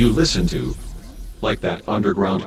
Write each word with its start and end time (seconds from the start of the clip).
you 0.00 0.08
listen 0.08 0.46
to, 0.46 0.74
like 1.42 1.60
that 1.60 1.86
underground 1.86 2.42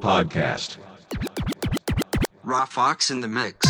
podcast. 0.00 0.78
Rawfox 2.44 3.12
in 3.12 3.20
the 3.20 3.28
mix. 3.28 3.64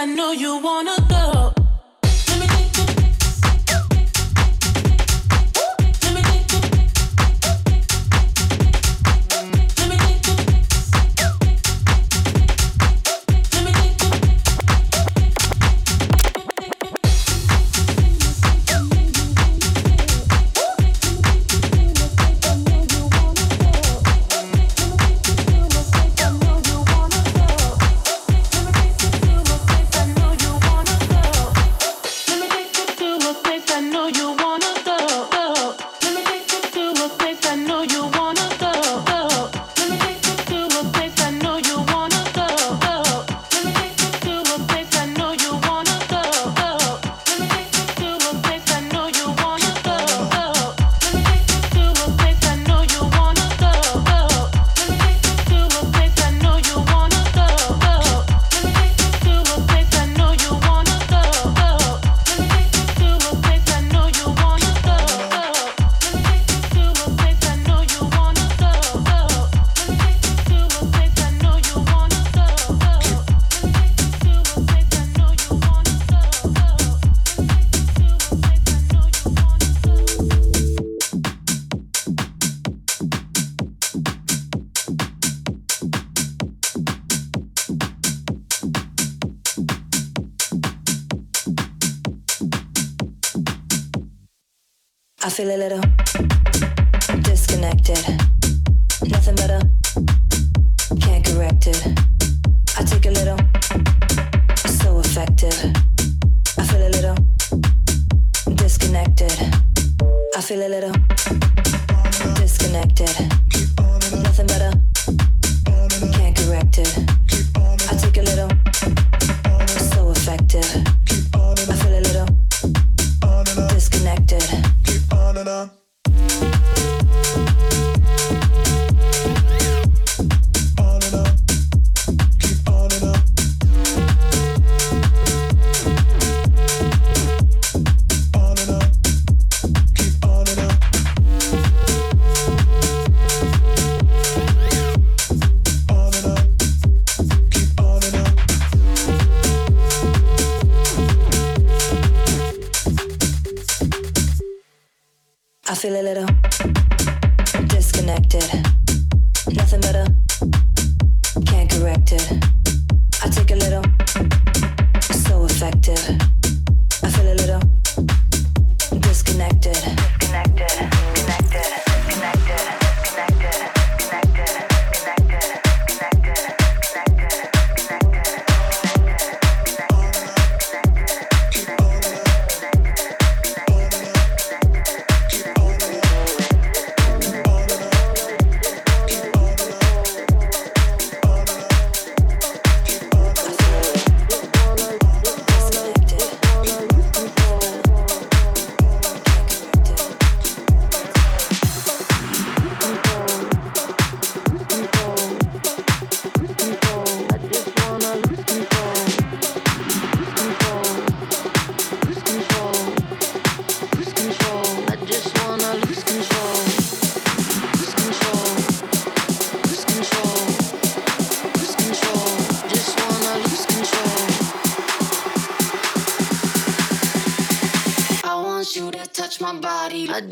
I 0.00 0.06
know 0.06 0.32
you 0.32 0.56
wanna 0.56 0.96
go. 1.10 1.19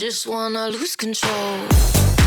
Just 0.09 0.27
wanna 0.27 0.71
lose 0.71 0.97
control. 0.97 2.18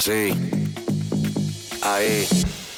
Así. 0.00 0.32
Ahí, 1.82 2.26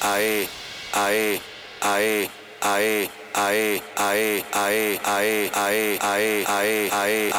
ahí, 0.01 0.49
ahí, 0.91 1.39
ahí, 1.81 2.29
ahí. 2.61 3.09
Ahí, 3.35 3.81
ahí, 3.97 4.41
ahí, 4.53 4.99
ahí, 5.03 5.49
ahí, 5.55 5.97
ahí, 6.01 6.41
ahí, 6.43 6.91
ahí, 6.91 7.31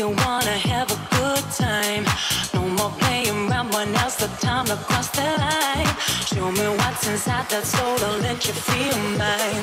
you 0.00 0.08
wanna 0.24 0.56
have 0.72 0.90
a 0.90 0.98
good 1.16 1.44
time. 1.52 2.04
No 2.54 2.62
more 2.78 2.90
playing 3.00 3.50
around, 3.50 3.68
When 3.74 3.92
now's 3.92 4.16
the 4.16 4.28
time 4.46 4.64
to 4.66 4.76
cross 4.88 5.08
the 5.10 5.28
line. 5.44 5.90
Show 6.30 6.50
me 6.50 6.66
what's 6.80 7.06
inside 7.06 7.46
that 7.50 7.66
soul, 7.66 7.96
I'll 8.06 8.18
let 8.20 8.38
you 8.46 8.54
feel 8.54 8.96
mine. 9.20 9.62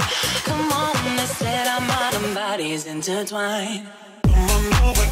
Come 0.50 0.72
on, 0.72 0.94
let's 1.18 1.42
let 1.42 1.66
our 1.74 1.82
modern 1.82 2.36
bodies 2.36 2.86
intertwine. 2.86 3.88
Come 4.26 4.50
on 4.52 4.90
over. 4.90 5.08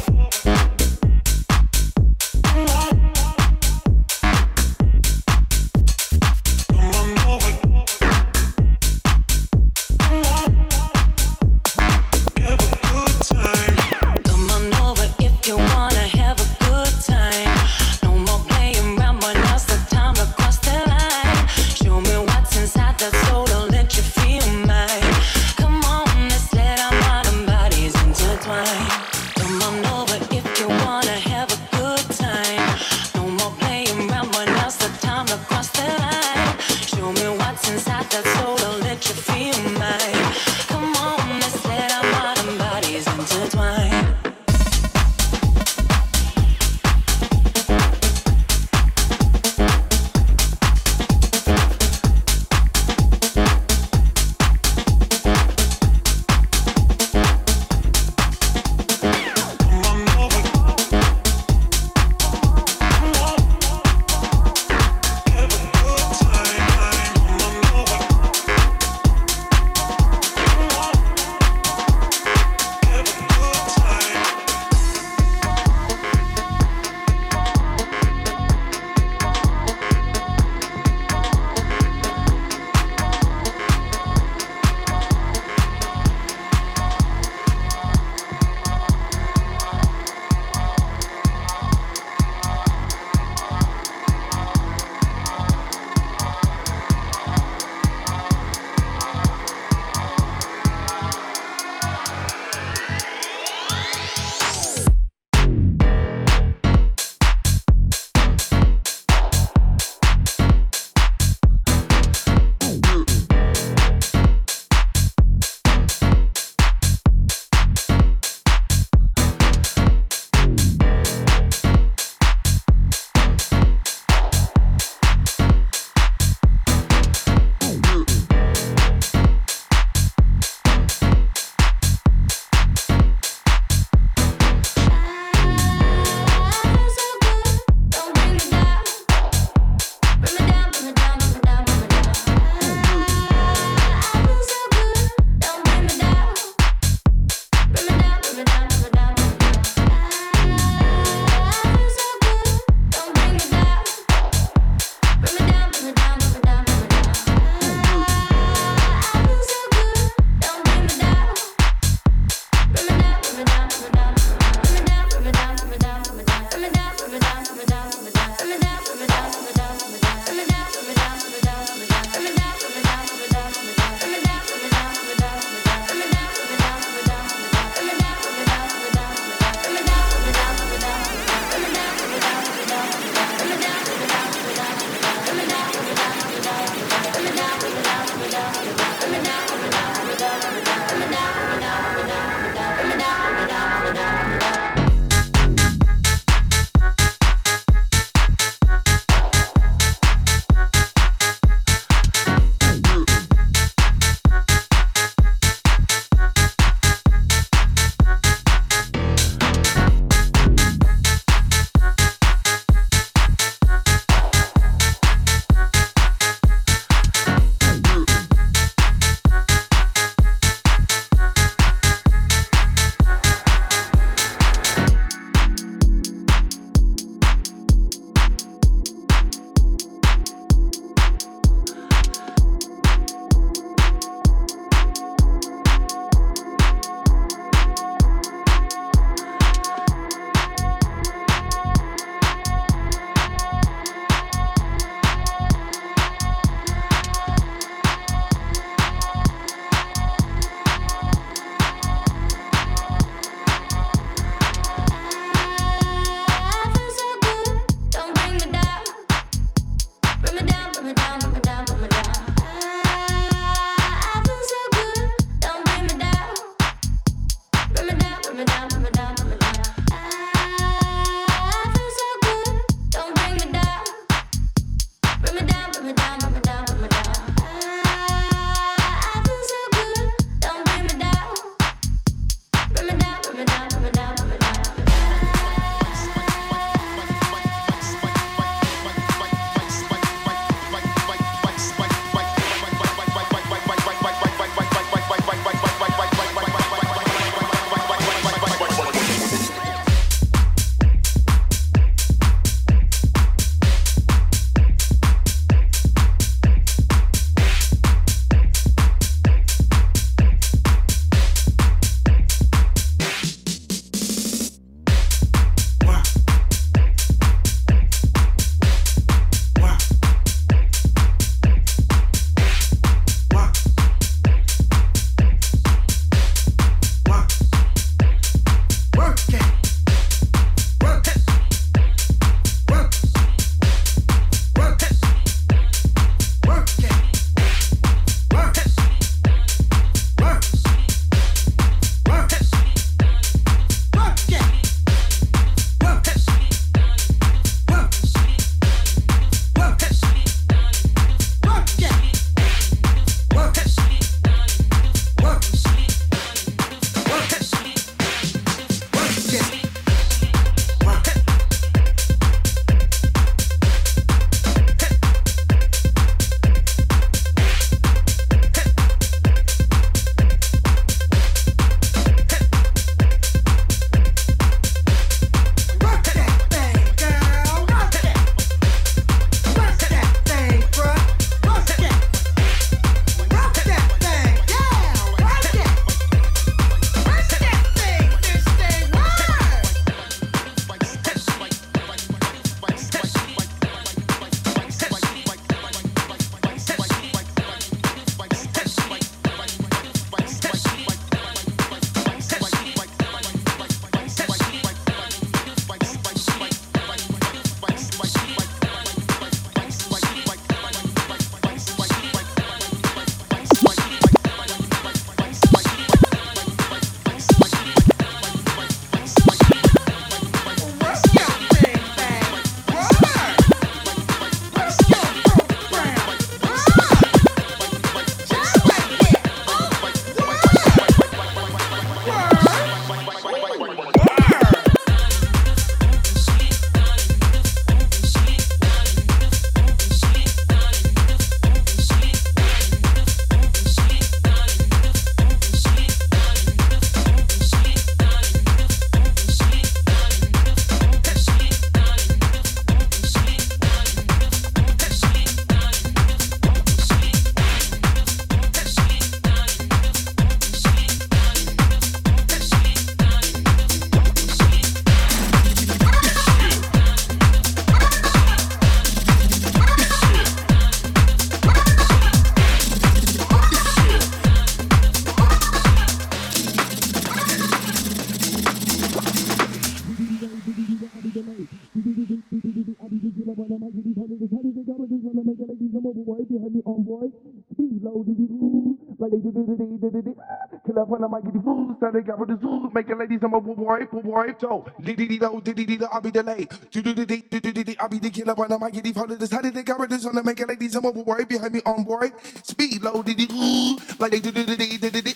On 490.88 491.00
the 491.00 491.08
mic, 491.08 491.24
get 491.24 491.34
the 491.34 491.40
fool, 491.42 491.76
so 491.80 491.90
they 491.90 492.00
cover 492.00 492.26
this, 492.26 492.38
ooh, 492.44 492.70
make 492.72 492.88
it 492.88 492.96
like 492.96 493.08
these, 493.08 493.18
I'm 493.20 493.34
overboard, 493.34 493.88
overboard. 493.90 494.36
So, 494.40 494.64
did 494.80 495.00
it, 495.00 495.08
do, 495.18 495.52
did 495.52 495.70
it, 495.70 495.82
I'll 495.90 496.00
be 496.00 496.12
delayed. 496.12 496.48
Do 496.70 496.80
do 496.80 496.94
do 496.94 497.04
do 497.04 497.20
do 497.28 497.40
do 497.40 497.64
do, 497.64 497.74
I'll 497.80 497.88
be 497.88 497.98
the 497.98 498.08
killer 498.08 498.34
when 498.34 498.52
I 498.52 498.56
might 498.56 498.72
get 498.72 498.84
the 498.84 498.92
follow 498.92 499.16
this. 499.16 499.32
How 499.32 499.40
did 499.40 499.54
they 499.54 499.64
cover 499.64 499.88
this? 499.88 500.04
Wanna 500.04 500.22
make 500.22 500.38
it 500.38 500.46
like 500.46 500.60
these, 500.60 500.76
I'm 500.76 500.86
overboard 500.86 501.28
behind 501.28 501.54
me 501.54 501.60
on 501.66 501.82
board. 501.82 502.12
Speed 502.44 502.82
low, 502.82 503.02
did 503.02 503.18
it, 503.18 503.32
ooh, 503.32 503.76
like 503.98 504.12
they 504.12 504.20
do 504.20 504.30
do 504.30 504.44
do 504.44 504.56
do 504.56 504.78
do 504.78 505.02
do, 505.02 505.12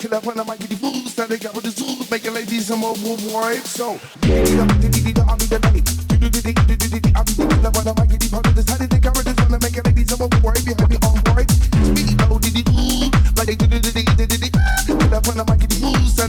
Kill 0.00 0.14
up 0.14 0.26
on 0.26 0.36
the 0.36 0.44
mic, 0.44 0.58
get 0.58 0.70
the 0.70 0.76
fool, 0.76 0.92
so 1.06 1.26
they 1.26 1.36
this, 1.36 1.80
ooh, 1.80 2.04
make 2.10 2.24
it 2.24 2.32
like 2.32 2.46
these, 2.46 2.68
I'm 2.70 2.82
overboard. 2.82 3.62
So, 3.62 4.00
did 4.22 4.48
it, 4.48 4.92
did 4.92 5.06
it, 5.06 5.18
I'll 5.22 5.36
be 5.38 5.46
delayed. 5.46 5.84
Do 6.08 6.16
do 6.18 6.30
do 6.30 6.40
do 6.42 6.52
do 6.52 6.76
do 6.76 7.00
do, 7.00 7.12
I'll 7.14 7.24
be 7.24 7.32
the 7.38 7.46
killer 7.46 7.70
when 7.70 7.86
I 7.86 7.94
might 7.94 8.10
get 8.10 8.21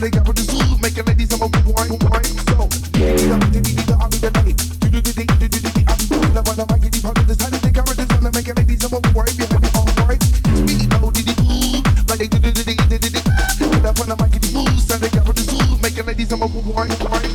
they 0.00 0.10
cover 0.10 0.32
this, 0.32 0.50
ooh, 0.50 0.78
make 0.82 0.98
it 0.98 1.06
like 1.06 1.16
these, 1.16 1.32
I'm 1.32 1.42
overboard. 1.42 2.26
So, 2.26 2.66
did 2.90 3.14
it, 3.14 3.62
did 3.62 3.78
it, 3.78 3.90
I'll 3.94 4.10
be 4.10 4.18
delayed. 4.18 4.56
Do 4.82 4.88
do 4.90 5.00
do 5.00 5.12
do 5.12 5.24
do 5.24 5.48
do 5.48 5.58
do, 5.60 5.82
I'll 5.86 5.96
be 5.96 6.06
the 6.10 6.18
killer 6.18 6.42
when 6.42 6.58
I 6.58 6.66
might 6.66 6.82
get 6.82 6.92
the 6.92 6.98
follow 6.98 7.22
this. 7.22 7.38
How 7.40 7.50
did 7.50 7.62
they 7.62 7.70
cover 7.70 7.94
this? 7.94 8.08
Wanna 8.10 8.30
make 8.34 8.48
it 8.48 8.56
like 8.56 8.66
these, 8.66 8.84
I'm 8.84 8.94
overboard 8.94 9.30
behind 9.36 9.62
me 9.62 9.70
on 9.74 9.86
board. 9.94 10.22
Speed 10.22 10.90
low, 10.98 11.10
did 11.10 11.30
it, 11.30 11.38
ooh, 11.38 11.78
like 12.10 12.18
they 12.18 12.26
do 12.26 12.38
do 12.42 12.50
do 12.50 12.62
do 12.64 12.74
do 12.74 13.08
do, 13.08 13.20
Kill 13.22 13.86
up 13.86 14.00
on 14.00 14.08
the 14.10 14.16
mic, 14.18 14.32
get 14.34 14.42
the 14.42 14.50
fool, 14.50 14.74
so 14.82 14.98
they 14.98 15.10
cover 15.10 15.32
this, 15.32 15.46
ooh, 15.52 15.78
make 15.78 15.94
it 15.94 16.06
like 16.06 16.16
these, 16.16 16.32
I'm 16.32 16.42
overboard. 16.42 16.90
So, 16.98 17.33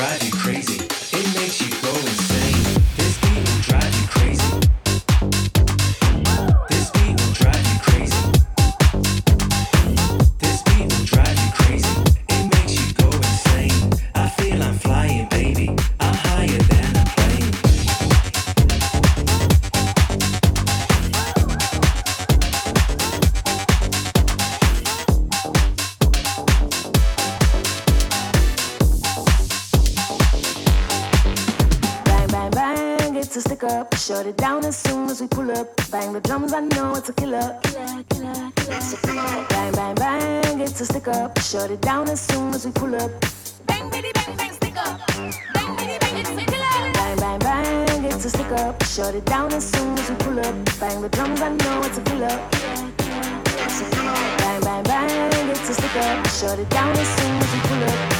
drive 0.00 0.22
you 0.22 0.32
crazy. 0.32 0.89
Up. 41.30 41.42
Shut 41.42 41.70
it 41.70 41.80
down 41.80 42.08
as 42.08 42.20
soon 42.20 42.54
as 42.54 42.64
we 42.64 42.72
pull 42.72 42.94
up. 42.94 43.10
Bang, 43.66 43.90
bitty, 43.90 44.10
bang, 44.12 44.36
bang, 44.36 44.52
stick 44.52 44.76
up. 44.76 45.00
Bang, 45.54 45.76
bitty, 45.76 45.98
bang, 45.98 46.16
it's 46.18 46.30
a 46.30 46.34
killer. 46.34 46.92
Bang, 46.92 47.16
bang, 47.18 47.38
bang, 47.38 48.04
it's 48.04 48.24
a 48.24 48.30
stick 48.30 48.52
up. 48.52 48.82
Shut 48.84 49.14
it 49.14 49.24
down 49.24 49.52
as 49.52 49.70
soon 49.70 49.98
as 49.98 50.10
we 50.10 50.16
pull 50.16 50.38
up. 50.38 50.54
Bang 50.80 51.00
the 51.02 51.08
drums, 51.08 51.40
I 51.40 51.50
know 51.50 51.82
it's 51.84 51.98
a 51.98 52.02
killer. 52.02 52.36
Bang, 54.38 54.60
bang, 54.60 54.82
bang, 54.84 55.48
it's 55.50 55.70
a 55.70 55.74
stick 55.74 55.96
up. 55.96 56.26
Shut 56.28 56.58
it 56.58 56.68
down 56.70 56.96
as 56.96 57.08
soon 57.16 57.36
as 57.36 57.52
we 57.52 57.60
pull 57.60 57.84
up. 57.84 58.19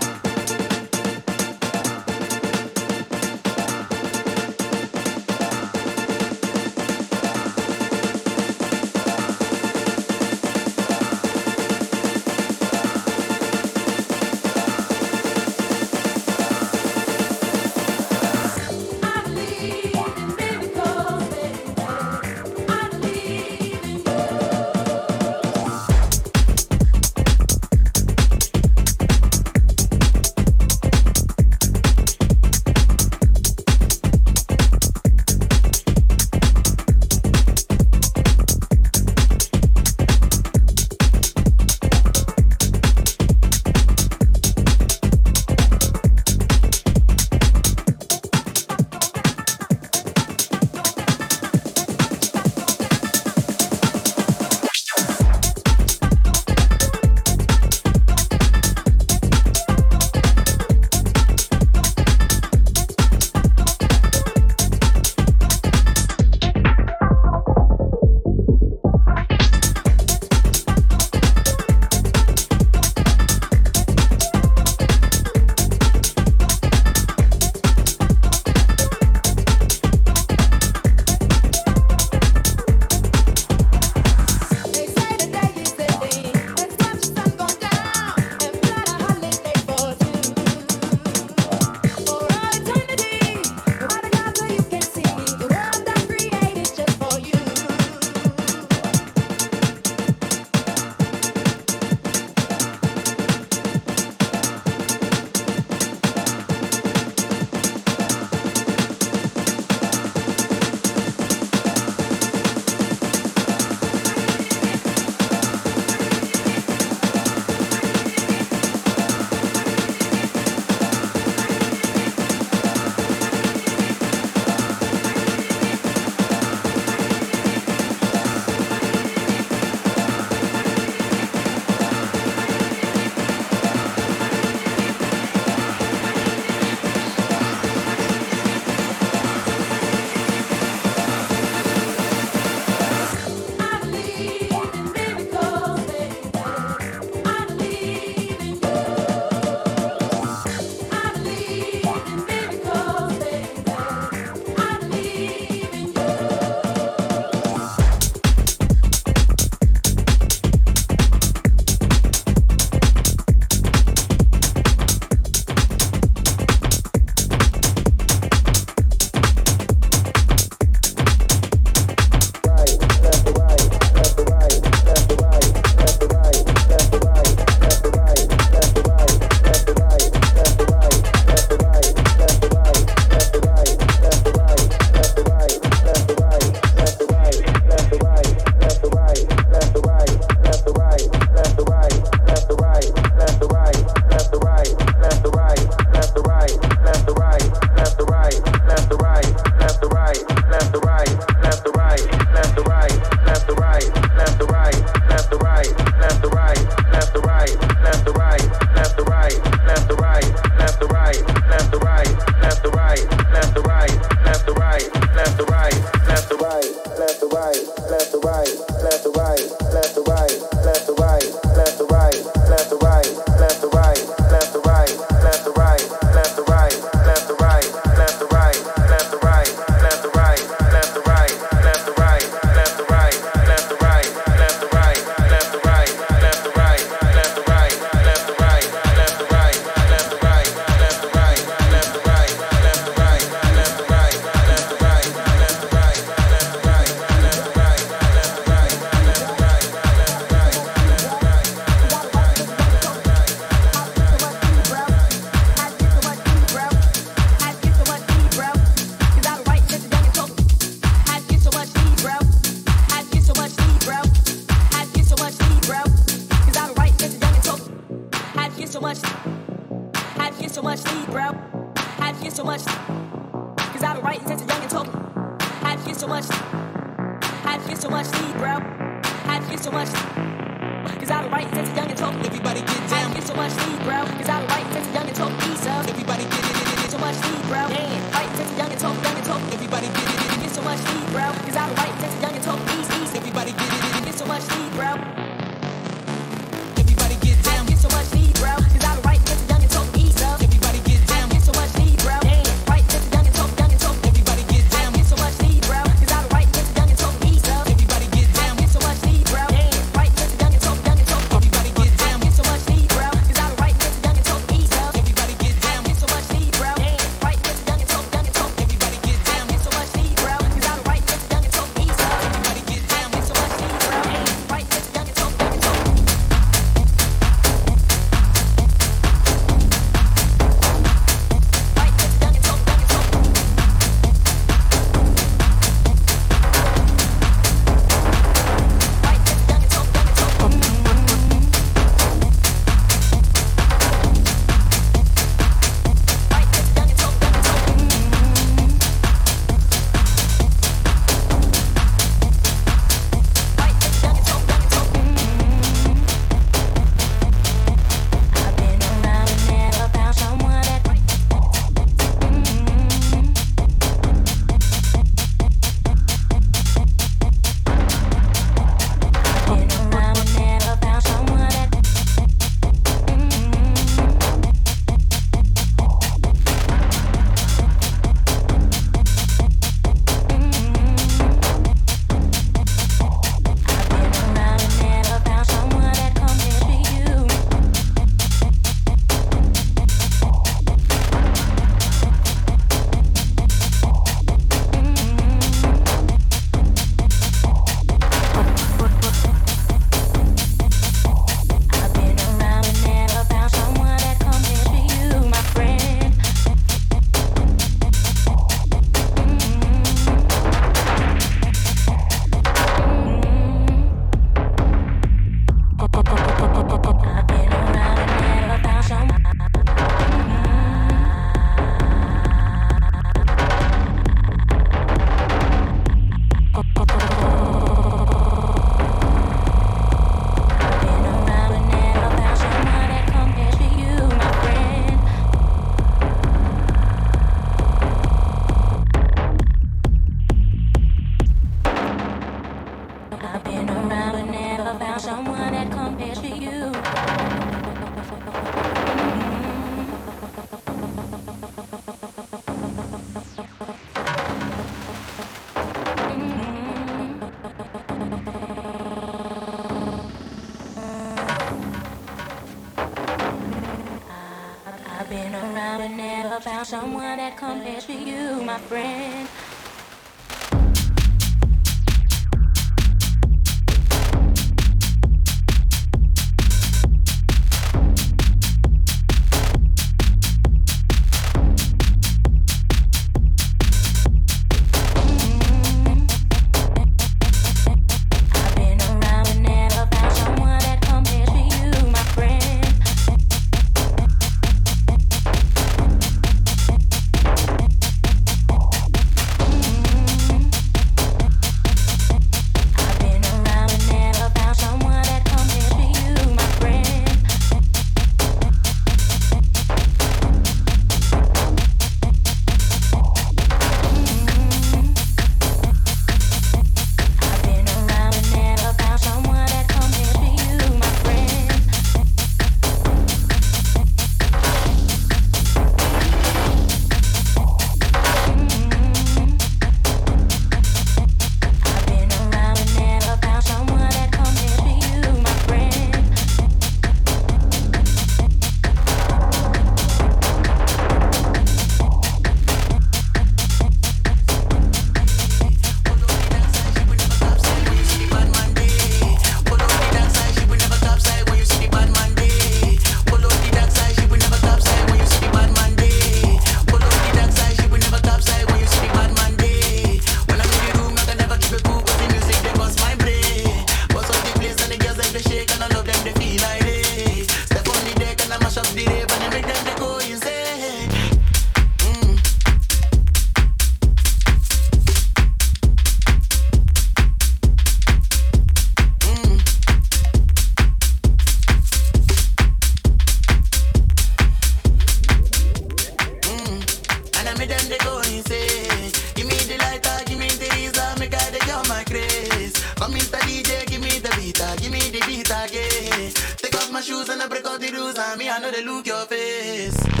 me 587.41 587.47
them 587.47 587.69
they 587.69 587.77
go 587.79 587.97
insane. 587.99 588.91
Give 589.15 589.27
me 589.27 589.37
the 589.49 589.57
lighter, 589.57 590.05
give 590.05 590.19
me 590.19 590.27
the 590.27 590.49
reason, 590.55 590.99
Make 590.99 591.11
guide 591.11 591.33
they 591.33 591.39
got 591.39 591.67
my 591.67 591.83
grace. 591.85 592.53
Come 592.75 592.93
Mr. 592.93 593.19
DJ, 593.25 593.65
give 593.67 593.81
me 593.81 593.99
the 593.99 594.11
beater, 594.15 594.53
give 594.61 594.71
me 594.71 594.79
the 594.79 595.01
beat 595.07 595.29
again. 595.29 596.11
Take 596.37 596.55
off 596.55 596.71
my 596.71 596.81
shoes 596.81 597.09
and 597.09 597.21
I 597.21 597.27
break 597.27 597.45
all 597.47 597.57
the 597.57 597.71
rules, 597.71 597.97
and 597.97 598.19
me 598.19 598.29
I 598.29 598.39
know 598.39 598.51
they 598.51 598.63
look 598.63 598.85
your 598.85 599.05
face. 599.05 600.00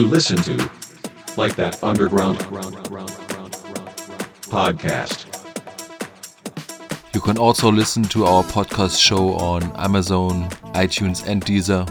you 0.00 0.06
listen 0.06 0.38
to, 0.38 0.70
like 1.36 1.54
that 1.56 1.82
underground 1.84 2.38
podcast. 4.48 5.26
You 7.14 7.20
can 7.20 7.36
also 7.36 7.70
listen 7.70 8.02
to 8.04 8.24
our 8.24 8.42
podcast 8.44 8.98
show 8.98 9.34
on 9.34 9.62
Amazon, 9.76 10.48
iTunes, 10.74 11.26
and 11.26 11.44
Deezer. 11.44 11.86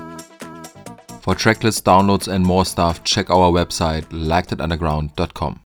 For 1.21 1.35
tracklist 1.35 1.83
downloads 1.83 2.27
and 2.27 2.43
more 2.43 2.65
stuff, 2.65 3.03
check 3.03 3.29
our 3.29 3.51
website, 3.51 4.05
likethatunderground.com. 4.05 5.57